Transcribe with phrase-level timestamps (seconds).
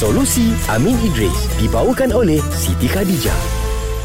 [0.00, 3.36] Solusi Amin Idris dibawakan oleh Siti Khadijah.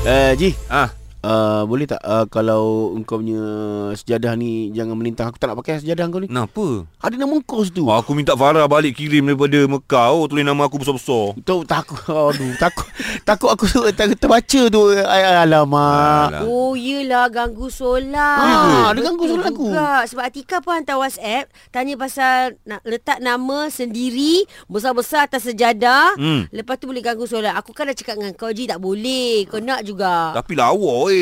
[0.03, 0.51] Eh, Ji.
[0.67, 0.91] Ah,
[1.25, 3.41] Uh, boleh tak uh, kalau engkau punya
[3.91, 6.29] sejadah ni jangan melintang aku tak nak pakai sejadah kau ni.
[6.29, 6.85] kenapa?
[6.99, 7.81] Ada nama engkau situ.
[7.83, 10.07] Oh, aku minta Farah balik kirim daripada Mekah.
[10.11, 11.33] Oh, tulis nama aku besar-besar.
[11.39, 12.85] Tahu takut aduh takut
[13.23, 16.29] takut aku ter, terbaca tu Ay, alamak.
[16.31, 16.41] Alah.
[16.43, 19.65] Oh yelah ganggu solat Ah, dia Betul ganggu solat aku.
[19.65, 19.89] juga.
[20.05, 26.45] Sebab Atika pun hantar WhatsApp Tanya pasal nak letak nama sendiri Besar-besar atas sejadah Hmm.
[26.49, 29.57] Lepas tu boleh ganggu solat Aku kan dah cakap dengan kau Ji tak boleh Kau
[29.57, 31.14] nak juga Tapi lawa eh.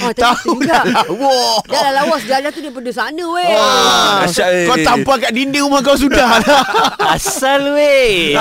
[0.00, 0.80] Oh juga
[1.12, 1.60] Wah.
[1.68, 4.64] Dah lah lawas sejadah tu daripada sana weh Ah, eh.
[4.64, 6.62] kau tampal kat dinding rumah kau sudah lah.
[7.16, 8.32] Asal weh.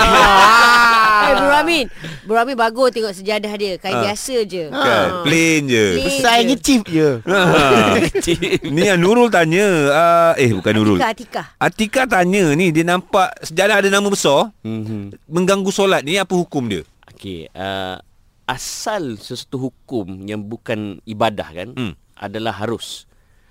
[1.20, 1.85] Eh Bro Amin
[2.23, 4.02] Bro Amin bagus tengok sejadah dia Kain Ah.
[4.07, 5.27] biasa je Kan?
[5.27, 5.85] Plain je.
[5.99, 6.07] Plain.
[6.07, 7.09] Besar yang ngecip je.
[7.27, 7.99] Ah.
[8.63, 9.67] ni yang Nurul tanya.
[9.91, 10.98] Uh, eh, bukan Nurul.
[11.03, 14.51] Atika Atika Atika tanya ni, dia nampak sejadah ada nama besar.
[14.63, 15.15] Mhm.
[15.27, 16.84] Mengganggu solat ni, apa hukum dia?
[17.12, 17.99] Okey, uh,
[18.50, 21.94] asal sesuatu hukum yang bukan ibadah kan Hmm.
[22.18, 23.05] adalah harus.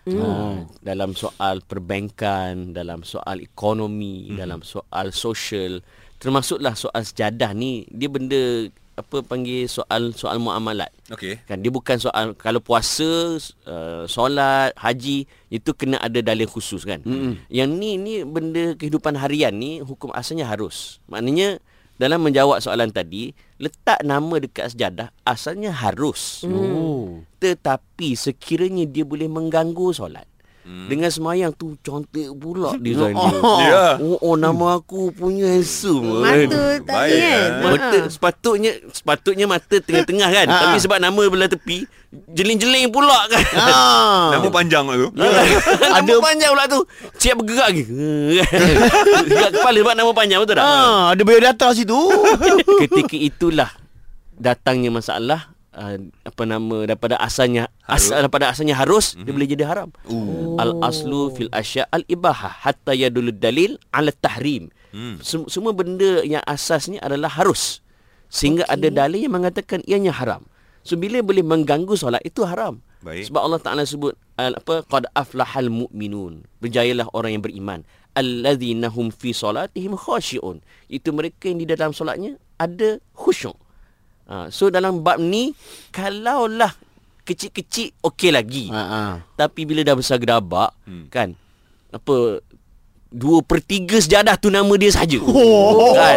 [0.08, 5.84] Uh, dalam soal perbankan, dalam soal ekonomi, dalam soal sosial,
[6.16, 10.88] termasuklah soal sejadah ni dia benda apa panggil soal soal muamalat.
[11.12, 11.44] Okey.
[11.44, 13.36] Kan dia bukan soal kalau puasa,
[13.68, 17.04] uh, solat, haji itu kena ada dalil khusus kan.
[17.04, 17.46] Mm-hmm.
[17.52, 21.04] Yang ni ni benda kehidupan harian ni hukum asalnya harus.
[21.06, 21.60] Maknanya
[21.98, 26.46] dalam menjawab soalan tadi, letak nama dekat sejadah asalnya harus.
[26.46, 27.26] Oh.
[27.42, 30.30] Tetapi sekiranya dia boleh mengganggu solat.
[30.68, 30.84] Hmm.
[30.84, 33.40] Dengan semayang tu cantik pula design dia.
[33.64, 33.86] Ya.
[34.04, 36.20] Oh, oh nama aku punya handsome.
[36.20, 36.78] Mata kan.
[36.84, 37.50] tadi baik, kan.
[37.64, 40.46] Mata sepatutnya sepatutnya mata tengah-tengah kan.
[40.52, 40.56] Ha.
[40.68, 41.88] Tapi sebab nama belah tepi
[42.36, 43.44] jeling-jeling pula kan.
[43.56, 44.28] Ah.
[44.36, 45.08] Nama panjang tu.
[45.96, 46.80] ada panjang pula tu.
[47.16, 47.84] Siap bergerak ke?
[49.24, 50.68] Gerak kepala sebab nama panjang betul tak?
[50.68, 51.96] Ah, ada biodata situ.
[52.84, 53.70] Ketika itulah
[54.36, 55.96] datangnya masalah uh,
[56.38, 59.90] apa nama daripada asalnya asal daripada asalnya harus dia boleh jadi haram.
[60.54, 64.70] Al aslu fil asya al ibahah hatta yadul dalil ala tahrim.
[65.18, 67.82] Sem- semua benda yang asasnya adalah harus.
[68.30, 68.78] Sehingga okay.
[68.78, 70.46] ada dalil yang mengatakan ianya haram.
[70.86, 72.78] So bila boleh mengganggu solat itu haram.
[73.02, 73.26] Baik.
[73.26, 76.46] Sebab Allah Taala sebut al, apa qad aflahal mu'minun.
[76.62, 77.82] Berjayalah orang yang beriman.
[78.14, 80.62] Alladzina hum fi solatihim khashi'un.
[80.86, 83.58] Itu mereka yang di dalam solatnya ada khusyuk.
[84.28, 85.56] Ha, so dalam bab ni
[85.88, 86.76] kalaulah
[87.24, 88.68] kecil-kecil okey lagi.
[88.68, 89.12] Ha ah.
[89.36, 91.08] Tapi bila dah besar gedabak hmm.
[91.08, 91.32] kan
[91.88, 92.44] apa
[93.08, 95.16] dua per tiga sejadah tu nama dia saja.
[95.16, 95.96] Oh.
[95.96, 96.16] kan.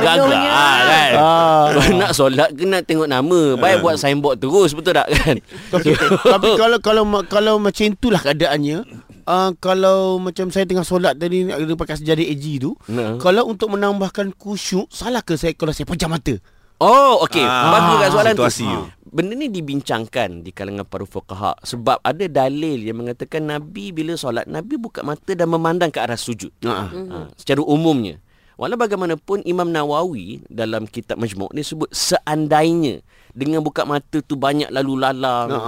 [0.00, 0.48] Penuhnya.
[0.48, 1.12] ah, kan.
[1.12, 1.64] Ah.
[1.68, 3.40] Kalau nak solat kena tengok nama.
[3.60, 5.36] Baik buat signboard terus betul tak kan?
[5.72, 5.92] Tapi,
[6.32, 8.80] tapi kalau kalau ma- kalau macam itulah keadaannya,
[9.28, 13.20] uh, kalau macam saya tengah solat tadi ada pakai sejadah AG tu, Nah.
[13.20, 16.40] kalau untuk menambahkan khusyuk, salah ke saya kalau saya pejam mata?
[16.76, 17.40] Oh, okey.
[17.40, 18.72] Ah, Bagus kat soalan situasi tu.
[18.72, 18.82] tu.
[19.06, 24.44] Benda ni dibincangkan di kalangan para fuqaha sebab ada dalil yang mengatakan Nabi bila solat
[24.44, 26.52] Nabi buka mata dan memandang ke arah sujud.
[26.68, 26.92] Ha.
[26.92, 28.20] Ha, secara umumnya.
[28.56, 33.00] Walau bagaimanapun Imam Nawawi dalam kitab Majmu' ni sebut seandainya
[33.32, 35.48] dengan buka mata tu banyak lalu lalang.
[35.48, 35.60] Ha.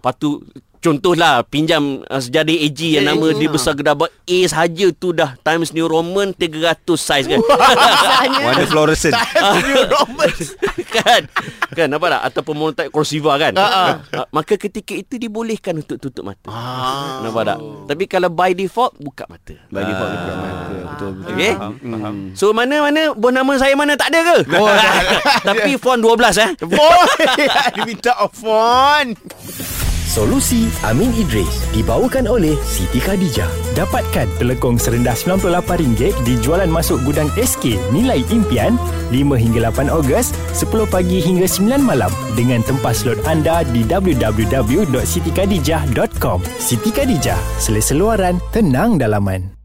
[0.00, 0.40] Lepas tu
[0.84, 5.32] contohlah pinjam uh, sejadah AG yang nama dia besar gedabak A sahaja tu dah.
[5.40, 7.40] Times New Roman 300 saiz kan.
[8.44, 9.16] Warna fluorescent.
[10.96, 11.24] kan?
[11.72, 11.86] Kan?
[11.88, 12.22] Nampak tak?
[12.28, 13.56] Ataupun monotype cursiva kan?
[13.56, 16.52] Ah, uh, maka ketika itu dibolehkan untuk tutup mata.
[16.52, 17.24] Ah.
[17.24, 17.58] nampak tak?
[17.88, 19.56] Tapi kalau by default buka mata.
[19.72, 20.74] Bagi default buka mata.
[20.94, 21.32] Betul betul.
[21.34, 21.52] okey?
[21.56, 22.16] Faham, faham.
[22.36, 24.36] so mana mana bon nama saya mana tak ada ke?
[24.54, 24.70] Oh,
[25.48, 26.50] tapi font 12 eh.
[26.62, 27.36] Boy,
[27.74, 29.18] dia minta phone.
[30.14, 33.50] Solusi Amin Idris dibawakan oleh Siti Khadijah.
[33.74, 38.78] Dapatkan pelekong serendah RM98 di jualan masuk gudang SK nilai impian
[39.10, 46.38] 5 hingga 8 Ogos 10 pagi hingga 9 malam dengan tempah slot anda di www.sitikadijah.com.
[46.62, 49.63] Siti Khadijah, selesa luaran, tenang dalaman.